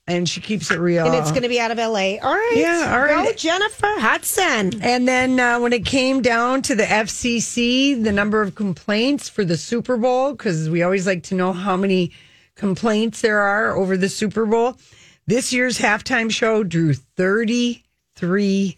[0.07, 1.05] And she keeps it real.
[1.05, 2.17] And it's going to be out of LA.
[2.21, 2.53] All right.
[2.55, 3.27] Yeah, all right.
[3.29, 4.81] Go Jennifer Hudson.
[4.81, 9.45] And then uh, when it came down to the FCC, the number of complaints for
[9.45, 12.11] the Super Bowl, because we always like to know how many
[12.55, 14.75] complaints there are over the Super Bowl.
[15.27, 18.77] This year's halftime show drew 33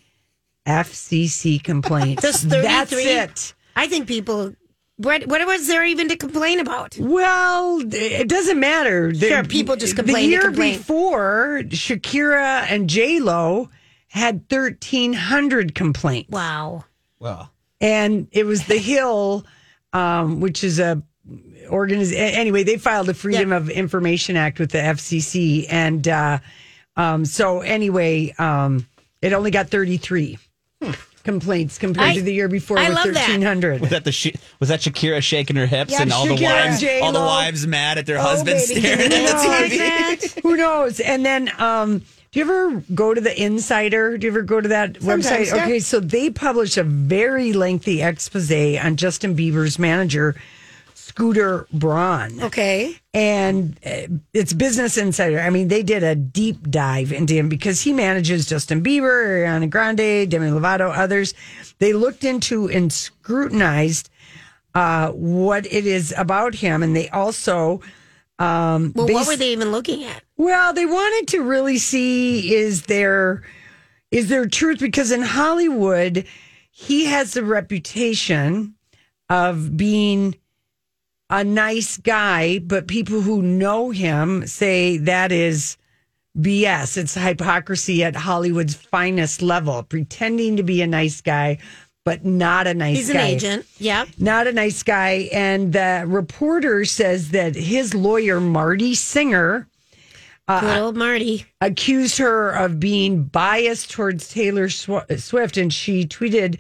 [0.66, 2.22] FCC complaints.
[2.22, 2.62] Just 33?
[2.64, 3.54] That's it.
[3.76, 4.54] I think people.
[4.98, 6.96] What what was there even to complain about?
[7.00, 9.12] Well, it doesn't matter.
[9.12, 10.78] The- Sure, people just complain The year complain.
[10.78, 13.70] before, Shakira and J Lo
[14.10, 16.30] had 1,300 complaints.
[16.30, 16.86] Wow.
[17.20, 19.46] well, and it was the Hill,
[19.94, 21.02] um, which is a
[21.68, 22.24] organization.
[22.24, 26.38] Anyway, they filed a Freedom of Information Act with the FCC, and uh,
[26.96, 28.86] um, so anyway, um,
[29.24, 30.38] it only got thirty three
[31.24, 33.80] complaints compared I- to the year before I with love that.
[33.80, 36.48] was that the Sh- was that Shakira shaking her hips Yeah, and all the Shakira
[36.52, 38.82] and wives, all the wives mad at their husbands baby.
[38.82, 39.78] staring at the TV?
[39.78, 40.40] that.
[40.44, 41.00] Who knows?
[41.00, 42.00] And then, um,
[42.32, 44.18] do you ever go to the Insider?
[44.18, 45.56] Do you ever go to that Sometimes, website?
[45.56, 45.64] yeah.
[45.64, 50.36] Okay, so they published a very lengthy expose on Justin Bieber's manager,
[51.14, 52.42] Scooter Braun.
[52.42, 52.96] Okay.
[53.14, 55.40] and uh, it's Business Insider.
[55.40, 59.70] I mean, they did a deep dive into him because he manages Justin Bieber, Ariana
[59.70, 61.36] Grande, Demi Lovato, others.
[61.78, 64.10] They looked into and scrutinized
[64.74, 67.80] uh, what it is about him, and they also,
[68.40, 70.24] Well, what were they even looking at?
[70.36, 73.44] well, they wanted to really see is there
[74.10, 76.26] is there truth because in Hollywood
[76.72, 78.74] he has the reputation
[79.30, 80.36] of being
[81.34, 85.78] a nice guy, but people who know him say that is
[86.38, 86.96] BS.
[86.98, 91.58] It's hypocrisy at Hollywood's finest level, pretending to be a nice guy,
[92.06, 93.20] but not a nice He's guy.
[93.20, 93.66] an agent.
[93.80, 94.10] Yep.
[94.20, 95.30] Not a nice guy.
[95.34, 99.68] And the reporter says that his lawyer, Marty Singer,
[100.48, 101.46] uh, Good old Marty.
[101.62, 105.58] accused her of being biased towards Taylor Sw- Swift.
[105.58, 106.60] And she tweeted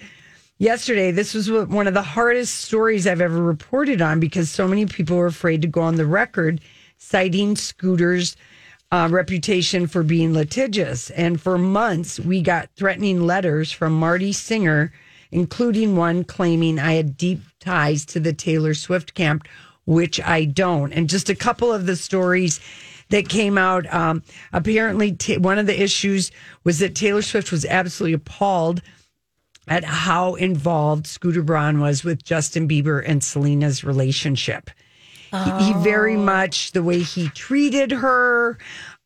[0.64, 4.86] yesterday this was one of the hardest stories I've ever reported on because so many
[4.86, 6.62] people were afraid to go on the record
[6.98, 8.38] citing Scooter's
[8.90, 11.10] uh, reputation for being litigious.
[11.10, 14.94] And for months, we got threatening letters from Marty Singer,
[15.32, 19.46] including one claiming I had deep ties to the Taylor Swift camp,
[19.86, 20.94] which I don't.
[20.94, 22.62] And just a couple of the stories
[23.10, 23.92] that came out.
[23.94, 24.24] Um,
[24.54, 26.32] apparently, t- one of the issues
[26.64, 28.82] was that Taylor Swift was absolutely appalled
[29.68, 34.70] at how involved Scooter Braun was with Justin Bieber and Selena's relationship.
[35.32, 38.60] He, he very much the way he treated her,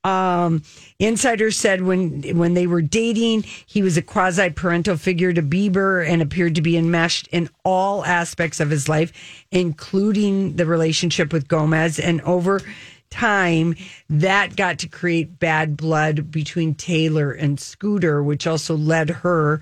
[0.03, 0.63] Um,
[0.99, 6.07] Insider said when when they were dating, he was a quasi parental figure to Bieber
[6.07, 9.11] and appeared to be enmeshed in all aspects of his life,
[9.51, 11.99] including the relationship with Gomez.
[11.99, 12.61] And over
[13.09, 13.75] time,
[14.09, 19.61] that got to create bad blood between Taylor and Scooter, which also led her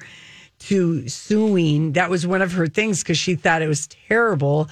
[0.60, 1.94] to suing.
[1.94, 4.70] That was one of her things because she thought it was terrible.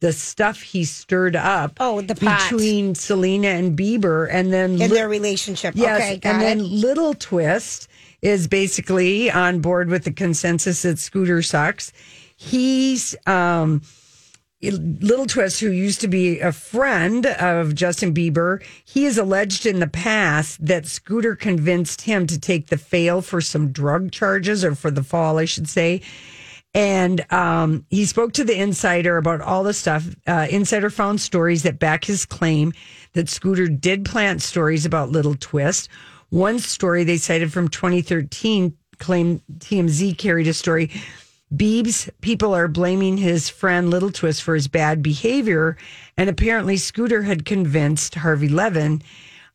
[0.00, 1.78] The stuff he stirred up.
[1.80, 2.50] Oh, the pot.
[2.50, 5.74] between Selena and Bieber, and then in Li- their relationship.
[5.74, 6.44] Yes, okay, and it.
[6.44, 7.88] then Little Twist
[8.20, 11.92] is basically on board with the consensus that Scooter sucks.
[12.36, 13.80] He's um,
[14.62, 19.80] Little Twist, who used to be a friend of Justin Bieber, he has alleged in
[19.80, 24.74] the past that Scooter convinced him to take the fail for some drug charges or
[24.74, 26.00] for the fall, I should say.
[26.72, 30.06] And um, he spoke to the insider about all the stuff.
[30.26, 32.72] Uh, insider found stories that back his claim
[33.12, 35.88] that Scooter did plant stories about Little Twist.
[36.30, 40.90] One story they cited from 2013 claimed TMZ carried a story.
[41.54, 45.76] Biebs people are blaming his friend Lil Twist for his bad behavior,
[46.16, 49.02] and apparently Scooter had convinced Harvey Levin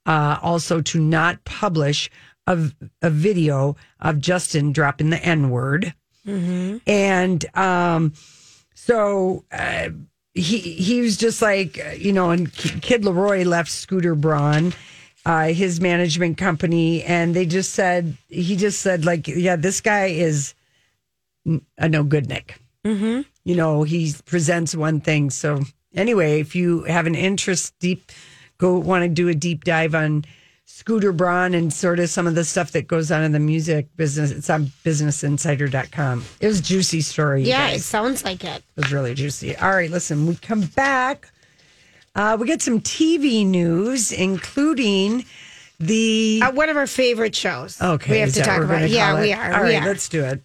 [0.05, 2.09] uh, also to not publish
[2.47, 5.93] a, a video of Justin dropping the N word.
[6.87, 8.13] And um,
[8.73, 9.89] so uh,
[10.33, 14.73] he he was just like you know, and Kid LAROI left Scooter Braun,
[15.25, 20.05] uh, his management company, and they just said he just said like, yeah, this guy
[20.05, 20.53] is
[21.77, 22.59] a no good Nick.
[22.85, 23.21] Mm-hmm.
[23.43, 25.29] You know, he presents one thing.
[25.29, 25.61] So
[25.93, 28.11] anyway, if you have an interest deep,
[28.57, 30.25] go want to do a deep dive on.
[30.65, 33.87] Scooter Braun and sort of some of the stuff that goes on in the music
[33.97, 34.31] business.
[34.31, 36.23] It's on businessinsider.com.
[36.39, 37.43] It was a juicy story.
[37.43, 37.81] yeah, guys.
[37.81, 38.63] it sounds like it.
[38.77, 39.55] It was really juicy.
[39.57, 41.29] All right, listen, we come back.
[42.15, 45.25] Uh, we get some TV news, including
[45.79, 46.41] the.
[46.43, 47.81] Uh, one of our favorite shows.
[47.81, 48.81] okay, we have to talk about.
[48.83, 48.91] it.
[48.91, 49.53] Yeah, we are.
[49.53, 49.87] All we right, are.
[49.87, 50.41] let's do it.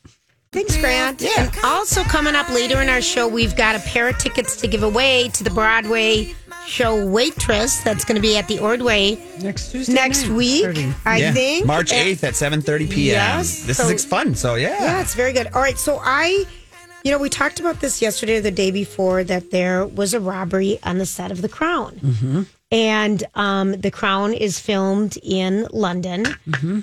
[0.57, 1.23] Thanks, Grant.
[1.23, 4.67] And also coming up later in our show, we've got a pair of tickets to
[4.67, 6.35] give away to the Broadway
[6.67, 7.83] show Waitress.
[7.85, 9.93] That's going to be at the Ordway Next Tuesday.
[9.93, 10.95] next night, week, 30.
[11.05, 11.33] I Yeah.
[11.35, 11.67] think.
[11.67, 13.15] March 8th at 7.30 p.m.
[13.17, 14.35] Yes, This so- is ex- fun.
[14.35, 14.71] So, yeah.
[14.83, 15.49] Yeah, it's very good.
[15.55, 16.47] All right, so I,
[17.05, 20.21] you know, we talked about this yesterday or the day before that there was a
[20.21, 22.01] robbery on the set of The Crown.
[22.03, 22.43] Mm-hmm.
[22.73, 26.27] And um, The Crown is filmed in London,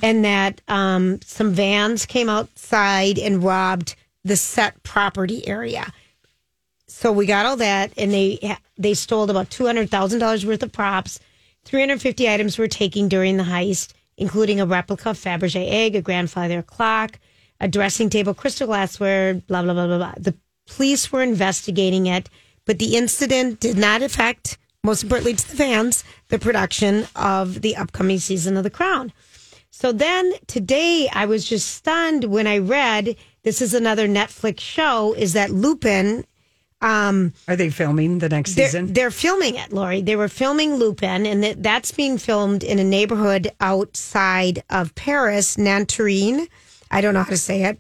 [0.02, 5.92] and that um, some vans came outside and robbed the set property area.
[6.88, 10.64] So we got all that, and they they stole about two hundred thousand dollars worth
[10.64, 11.20] of props.
[11.66, 15.96] Three hundred fifty items were taken during the heist, including a replica of Fabergé egg,
[15.96, 17.20] a grandfather clock,
[17.60, 20.14] a dressing table, crystal glassware, blah blah blah blah blah.
[20.18, 22.30] The police were investigating it,
[22.66, 27.76] but the incident did not affect, most importantly to the fans, the production of the
[27.78, 29.14] upcoming season of The Crown.
[29.72, 35.14] So then today I was just stunned when I read this is another Netflix show
[35.14, 36.26] is that Lupin
[36.82, 38.92] Are they filming the next they're, season?
[38.92, 40.02] they're filming it, Lori.
[40.02, 45.58] They were filming Lupin, and that, that's being filmed in a neighborhood outside of Paris,
[45.58, 46.48] Nanterine.
[46.92, 47.78] I don't know how to say it.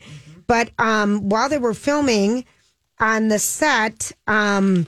[0.48, 2.46] But um, while they were filming
[3.00, 4.88] on the set, um,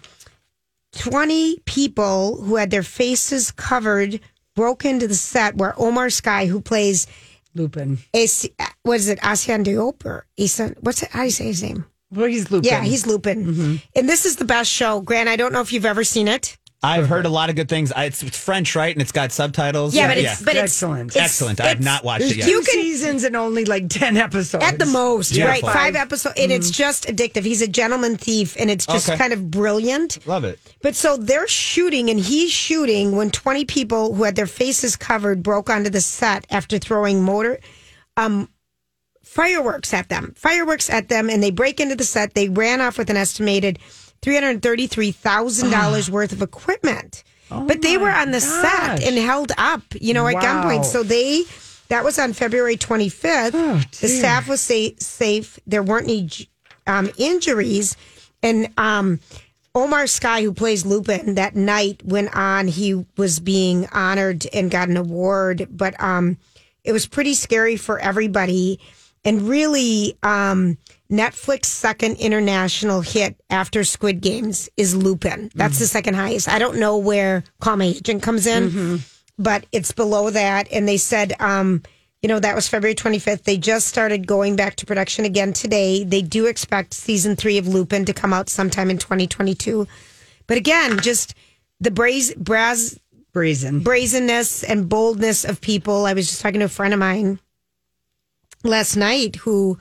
[0.95, 4.19] 20 people who had their faces covered
[4.55, 7.07] broke into the set where Omar Sy, who plays,
[7.53, 7.99] Lupin.
[8.13, 8.49] is
[8.83, 11.85] what is it, Assane Diop or Isan, what's it, how do you say his name?
[12.11, 12.69] Well, he's Lupin.
[12.69, 13.45] Yeah, he's Lupin.
[13.45, 13.75] Mm-hmm.
[13.95, 15.01] And this is the best show.
[15.01, 16.57] Grant, I don't know if you've ever seen it.
[16.85, 17.91] I've heard a lot of good things.
[17.91, 18.93] I, it's, it's French, right?
[18.95, 19.95] And it's got subtitles.
[19.95, 21.11] Yeah, but it's but it's Excellent.
[21.11, 21.59] it's- Excellent.
[21.59, 22.45] I have it's- not watched There's it yet.
[22.47, 24.63] two can- seasons and only like 10 episodes.
[24.63, 25.45] At the most, Yeah.
[25.45, 25.61] right?
[25.61, 25.73] Beautiful.
[25.81, 27.43] Five episodes, and it's just addictive.
[27.43, 29.17] He's a gentleman thief, and it's just Okay.
[29.17, 30.25] kind of brilliant.
[30.27, 30.59] Love it.
[30.81, 35.41] But so they're shooting, and he's shooting when 20 people who had their faces covered
[35.43, 37.59] broke onto the set after throwing motor,
[38.17, 38.47] um,
[39.23, 40.33] fireworks at them.
[40.37, 42.33] Fireworks at them, and they break into the set.
[42.35, 43.79] They ran off with an estimated
[44.25, 47.23] $333,000 worth of equipment.
[47.49, 50.41] but they were on the set and held up, you know, at Wow.
[50.41, 50.85] gunpoint.
[50.85, 51.43] So they,
[51.89, 53.51] that was on February 25th.
[53.99, 55.59] the staff was sa- safe.
[55.67, 56.29] There weren't any
[56.87, 57.95] um, injuries.
[58.41, 59.19] And um,
[59.75, 62.67] Omar Sy, who plays Lupin, that night went on.
[62.67, 66.37] He was being honored and got an award, but um,
[66.83, 68.79] it was pretty scary for everybody.
[69.25, 70.77] And really, um,
[71.11, 75.51] Netflix' second international hit after Squid Games is Lupin.
[75.55, 76.47] That's the second highest.
[76.47, 78.99] I don't know where Call My Agent comes in,
[79.37, 80.67] but it's below that.
[80.71, 81.83] And they said, um,
[82.21, 83.43] you know, that was February 25th.
[83.43, 86.03] They just started going back to production again today.
[86.03, 89.87] They do expect season three of Lupin to come out sometime in 2022.
[90.47, 91.35] But again, just
[91.79, 93.01] the braze, brazen.
[93.81, 96.05] brazenness and boldness of people.
[96.05, 97.39] I was just talking to a friend of mine
[98.65, 99.77] last night who,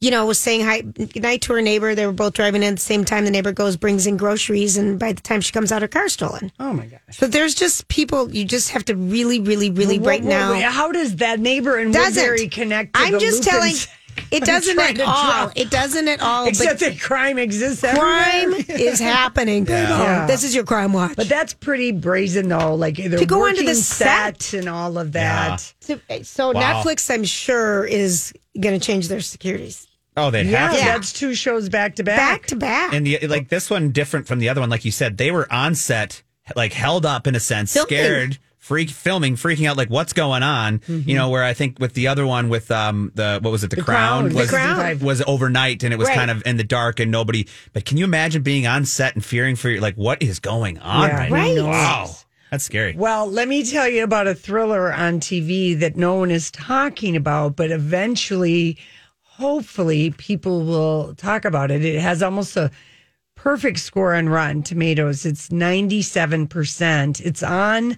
[0.00, 1.94] you know, was saying hi good night to her neighbor.
[1.94, 3.24] They were both driving in at the same time.
[3.24, 6.12] The neighbor goes, brings in groceries, and by the time she comes out, her car's
[6.14, 6.50] stolen.
[6.58, 7.00] Oh my gosh.
[7.10, 10.70] So there's just people you just have to really, really, really Well, right well, now.
[10.70, 12.94] how does that neighbor in doesn't Woodbury connect?
[12.94, 13.74] To I'm just telling.
[14.22, 14.42] Lupins?
[14.42, 15.24] It doesn't at all.
[15.46, 16.46] draw- It doesn't at all.
[16.46, 18.78] Except but that crime exists crime everywhere.
[18.78, 19.66] is happening.
[19.66, 20.26] Yeah.
[20.26, 21.16] This is your crime watch.
[21.16, 22.74] But that's pretty brazen, though.
[22.74, 24.52] Like To go onto the working set.
[24.54, 25.72] and all of that.
[25.80, 26.82] So, eh, so Wow.
[26.82, 30.84] Netflix, I'm sure, is going to change their securities Oh, they'd Yeah, have to.
[30.84, 32.16] that's two shows back to back.
[32.18, 32.92] back to back.
[32.92, 35.50] And the like this one different from the other one, like you said, they were
[35.52, 36.22] on set,
[36.56, 37.86] like held up in a sense, Filming.
[37.86, 40.80] scared, freak filming, freaking out, like what's going on.
[40.86, 43.70] You know, where I think with the other one with um the what was it,
[43.70, 44.34] the, The crown, Crown.
[44.34, 44.98] was The Crown.
[45.00, 46.16] was overnight and it was Right.
[46.16, 47.46] kind of in the dark and nobody.
[47.72, 50.78] But can you imagine being on set and fearing for your like what is going
[50.78, 51.56] on Yeah, right, Right.
[51.56, 51.66] now?
[51.68, 52.10] Wow,
[52.50, 52.94] that's scary.
[52.96, 57.16] Well, let me tell you about a thriller on TV that no one is talking
[57.16, 58.76] about, but eventually,
[59.22, 61.82] hopefully, people will talk about it.
[61.84, 62.70] It has almost a
[63.36, 65.24] perfect score on Rotten Tomatoes.
[65.24, 67.20] It's 97%.
[67.20, 67.96] It's on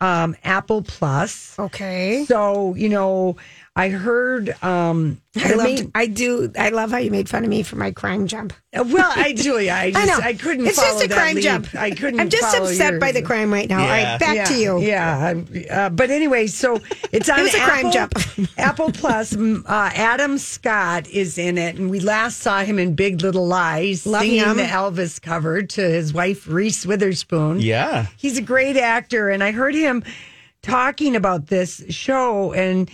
[0.00, 1.58] um, Apple Plus.
[1.58, 2.24] okay.
[2.26, 3.36] So, you know,
[3.76, 5.66] I heard um I the love.
[5.66, 6.52] main- I do.
[6.58, 8.52] I love how you made fun of me for my crime jump.
[8.74, 11.42] well, I Julia, I just I I, couldn't It's follow just a that crime lead.
[11.44, 11.74] jump.
[11.76, 13.00] I couldn't I'm just upset yours.
[13.00, 13.78] by the crime right now.
[13.80, 14.10] All Yeah.
[14.10, 14.80] right, back yeah, to you.
[14.80, 16.80] Yeah, uh, but anyway, so
[17.12, 18.12] it's on It was a crime jump.
[18.58, 19.36] Apple Plus.
[19.36, 19.62] Uh,
[19.94, 24.22] Adam Scott is in it, and we last saw him in Big Little Lies, Love
[24.22, 24.56] singing him.
[24.56, 27.60] the Elvis cover to his wife Reese Witherspoon.
[27.60, 28.06] Yeah.
[28.18, 30.02] he's a great actor, and I heard him
[30.60, 32.90] talking about this show and.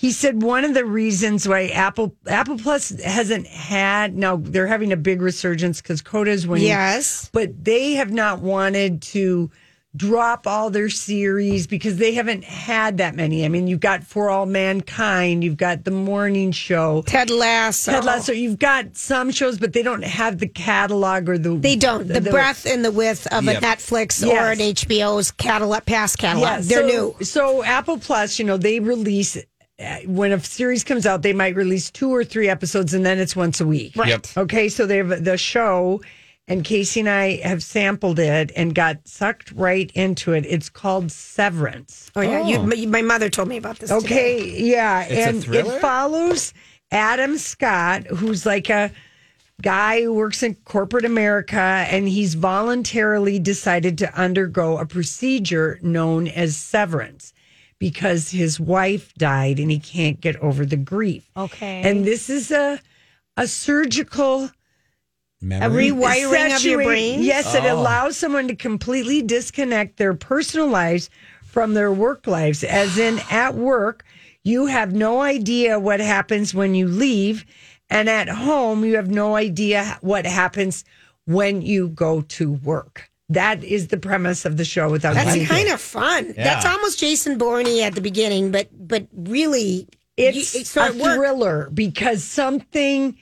[0.00, 4.92] He said one of the reasons why Apple Apple Plus hasn't had now they're having
[4.92, 7.28] a big resurgence because Coda's winning Yes.
[7.32, 9.50] but they have not wanted to
[9.96, 13.44] drop all their series because they haven't had that many.
[13.44, 17.90] I mean, you've got For All Mankind, you've got The Morning Show, Ted Lasso.
[17.90, 18.32] Ted Lasso.
[18.32, 22.06] You've got some shows, but they don't have the catalog or the They don't.
[22.06, 23.60] The, breadth and the width of Yep.
[23.62, 26.48] a Netflix or an HBO's catalog, past catalog.
[26.48, 27.24] Yeah, They're so, new.
[27.24, 29.36] So Apple Plus, you know, they release
[29.78, 33.18] Uh, when a series comes out, they might release two or three episodes, and then
[33.18, 33.94] it's once a week.
[33.96, 34.08] Right.
[34.08, 34.26] Yep.
[34.36, 36.00] Okay, so they have the show,
[36.48, 40.44] and Casey and I have sampled it and got sucked right into it.
[40.46, 42.10] It's called Severance.
[42.16, 43.90] Oh yeah, You, my, my mother told me about this.
[43.90, 44.04] today.
[44.04, 45.76] Okay, yeah, It's a and thriller?
[45.76, 46.52] it follows
[46.90, 48.90] Adam Scott, who's like a
[49.62, 56.26] guy who works in corporate America, and he's voluntarily decided to undergo a procedure known
[56.28, 57.32] as severance
[57.78, 61.28] because his wife died and he can't get over the grief.
[61.36, 61.82] Okay.
[61.82, 62.80] and this is a
[63.36, 64.50] a surgical
[65.40, 65.90] a Memory?
[65.90, 67.22] rewiring of your brain.
[67.22, 67.74] Yes, it oh.
[67.74, 71.10] allows someone to completely disconnect their personal lives
[71.44, 72.64] from their work lives.
[72.64, 74.04] As in, at work,
[74.42, 77.44] you have no idea what happens when you leave,
[77.88, 80.84] and at home, you have no idea what happens
[81.24, 83.10] when you go to work.
[83.30, 84.88] That is the premise of the show.
[84.90, 86.28] Without That's giving- kind of fun.
[86.36, 86.44] Yeah.
[86.44, 91.14] That's almost Jason Bourne at the beginning, but but really, It's you- so a it
[91.14, 93.16] thriller because something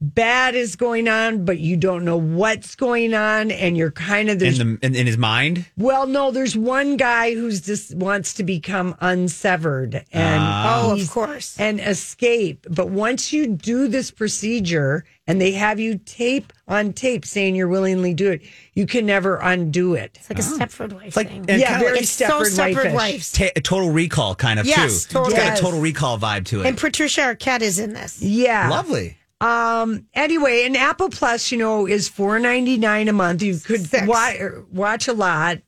[0.00, 4.38] bad is going on, but you don't know what's going on, and you're kind of
[4.38, 5.66] there's in the in, in his mind.
[5.76, 10.86] Well, no, there's one guy who's just wants to become unsevered and ah.
[10.86, 11.58] Oh, of course.
[11.58, 12.66] and escape.
[12.70, 17.68] But once you do this procedure and they have you tape on tape saying you're
[17.68, 18.42] willingly do it,
[18.74, 20.16] you can never undo it.
[20.20, 20.58] It's like a oh.
[20.58, 21.44] Stepford wife like- thing.
[21.48, 23.32] yeah, kinda very like- it's so Stepford Stepford Wife-ish.
[23.32, 25.14] Ta- a total recall kind of Yes, too.
[25.14, 25.34] totally.
[25.34, 25.58] It's got Yes.
[25.58, 26.66] a total recall vibe to it.
[26.66, 28.22] And Patricia Arquette is in this.
[28.22, 29.17] Yeah, Lovely.
[29.40, 30.06] Um.
[30.14, 33.42] Anyway, and Apple Plus, you know, is four ninety nine a month.
[33.42, 34.06] You could Six.
[34.06, 34.32] wa-
[34.72, 35.58] watch a lot.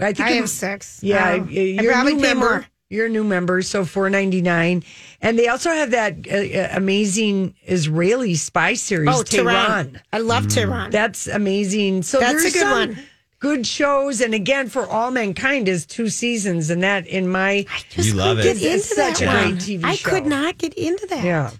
[0.00, 1.00] I think I it- have six.
[1.02, 1.48] Yeah, Oh.
[1.48, 2.48] you're a new member.
[2.48, 2.66] more.
[2.90, 4.82] You're a new member, so four ninety nine,
[5.20, 9.54] and they also have that uh, uh, amazing Israeli spy series, Oh, Tehran.
[9.92, 10.00] Tehran.
[10.10, 10.90] I love Tehran.
[10.90, 12.04] That's amazing.
[12.04, 12.98] So That's a good some one.
[13.40, 17.82] Good shows, and again, for all mankind is two seasons, and that in my I
[17.90, 18.60] Just You love couldn't it.
[18.60, 19.50] Get It's into that such a one.
[19.50, 19.86] great TV show.
[19.88, 20.08] I show.
[20.10, 21.24] could not get into that.
[21.24, 21.50] yeah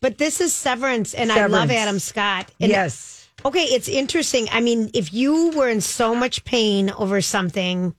[0.00, 2.50] But this is Severance, and I love Adam Scott.
[2.60, 3.28] And yes.
[3.44, 4.48] Okay, it's interesting.
[4.52, 7.94] I mean, if you were in so much pain over something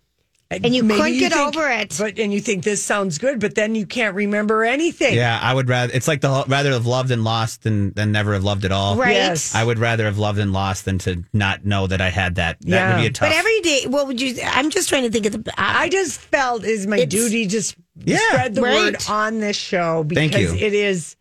[0.52, 3.18] uh, and you Maybe couldn't get think- over it, but and you think this sounds
[3.20, 5.14] good, but then you can't remember anything.
[5.16, 5.94] Yeah, I would rather.
[5.94, 8.96] It's like the rather have loved and lost than than never have loved at all.
[8.98, 9.12] right?
[9.14, 9.54] Yes.
[9.56, 12.60] I would rather have loved and lost than to not know that I had that.
[12.62, 12.96] That Yeah.
[12.96, 13.30] would be a tough.
[13.30, 14.42] But every day, what would you?
[14.44, 15.52] I'm just trying to think of the.
[15.52, 18.18] Uh, I just felt is my duty just Yeah.
[18.30, 20.54] spread the word on this show because Thank you.
[20.56, 21.16] it is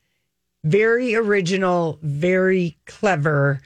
[0.65, 3.61] very original, very clever.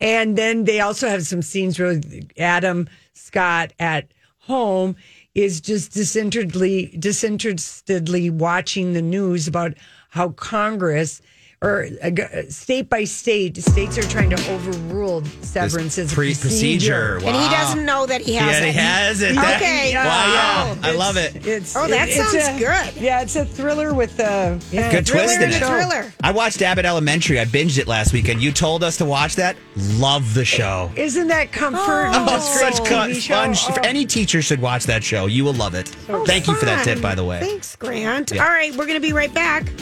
[0.00, 2.00] And then they also have some scenes where
[2.38, 4.08] Adam Scott at
[4.40, 4.96] home
[5.34, 9.74] is just disinterestedly disinterestedly watching the news about
[10.10, 11.20] how Congress
[11.62, 16.34] or uh, uh, state by state states are trying to overrule severance as a pre-
[16.34, 17.14] procedure.
[17.14, 17.26] procedure.
[17.26, 18.72] And he doesn't know that he has Yeah, it.
[18.72, 19.34] he has it.
[19.34, 19.90] That- Okay.
[19.96, 20.74] Yeah, Wow.
[20.82, 20.88] yeah.
[20.88, 21.46] I love it.
[21.46, 23.00] It's, Oh, that it's sounds a- good.
[23.02, 25.60] Yeah, it's a thriller with a yeah, Good Thriller twist in and a it.
[25.66, 26.12] thriller.
[26.22, 27.40] I watched Abbott Elementary.
[27.40, 28.42] I binged it last weekend.
[28.42, 29.56] You told us to watch that.
[29.76, 30.90] Love the show.
[30.96, 32.06] Isn't that comfort?
[32.08, 33.34] and Oh, such TV cu- show?
[33.34, 33.54] fun.
[33.56, 33.80] Oh.
[33.88, 35.26] Any teacher should watch that show.
[35.26, 35.88] You will love it.
[36.26, 37.40] Thank you for that tip, by the way.
[37.40, 38.32] Thanks, Grant.
[38.32, 38.42] Yeah.
[38.44, 39.66] All right, we're going to be right back.